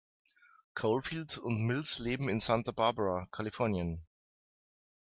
Caulfield 0.73 1.37
und 1.37 1.59
Mills 1.61 1.99
leben 1.99 2.27
in 2.27 2.39
Santa 2.39 2.71
Barbara, 2.71 3.27
Kalifornien. 3.29 4.03